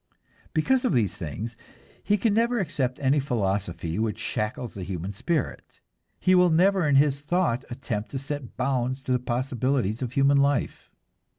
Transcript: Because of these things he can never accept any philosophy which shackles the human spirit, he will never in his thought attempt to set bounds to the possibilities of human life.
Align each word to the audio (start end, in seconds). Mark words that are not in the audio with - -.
Because 0.55 0.83
of 0.83 0.93
these 0.93 1.13
things 1.15 1.55
he 2.03 2.17
can 2.17 2.33
never 2.33 2.59
accept 2.59 2.97
any 2.99 3.19
philosophy 3.19 3.99
which 3.99 4.17
shackles 4.17 4.73
the 4.73 4.81
human 4.81 5.13
spirit, 5.13 5.79
he 6.19 6.33
will 6.33 6.49
never 6.49 6.87
in 6.87 6.95
his 6.95 7.19
thought 7.19 7.63
attempt 7.69 8.09
to 8.09 8.17
set 8.17 8.57
bounds 8.57 9.03
to 9.03 9.11
the 9.11 9.19
possibilities 9.19 10.01
of 10.01 10.13
human 10.13 10.37
life. 10.37 10.89